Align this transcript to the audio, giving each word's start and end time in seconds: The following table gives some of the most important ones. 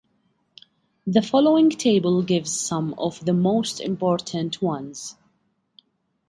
The 1.05 1.21
following 1.21 1.69
table 1.69 2.23
gives 2.23 2.59
some 2.59 2.95
of 2.97 3.23
the 3.23 3.33
most 3.33 3.79
important 3.79 4.59
ones. 4.59 5.15